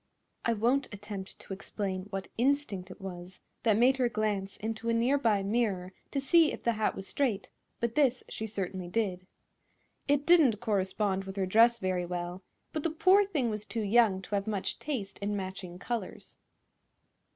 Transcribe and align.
I 0.45 0.53
won't 0.53 0.91
attempt 0.91 1.37
to 1.37 1.53
explain 1.53 2.07
what 2.09 2.27
instinct 2.35 2.89
it 2.89 2.99
was 2.99 3.39
that 3.61 3.77
made 3.77 3.97
her 3.97 4.09
glance 4.09 4.57
into 4.57 4.89
a 4.89 4.95
near 4.95 5.19
by 5.19 5.43
mirror 5.43 5.93
to 6.09 6.19
see 6.19 6.51
if 6.51 6.63
the 6.63 6.71
hat 6.71 6.95
was 6.95 7.05
straight, 7.07 7.51
but 7.79 7.93
this 7.93 8.23
she 8.27 8.47
certainly 8.47 8.87
did. 8.87 9.27
It 10.07 10.25
didn't 10.25 10.59
correspond 10.59 11.25
with 11.25 11.35
her 11.35 11.45
dress 11.45 11.77
very 11.77 12.07
well, 12.07 12.41
but 12.73 12.81
the 12.81 12.89
poor 12.89 13.23
thing 13.25 13.51
was 13.51 13.63
too 13.63 13.83
young 13.83 14.23
to 14.23 14.33
have 14.33 14.47
much 14.47 14.79
taste 14.79 15.19
in 15.19 15.35
matching 15.37 15.77
colors. 15.77 16.35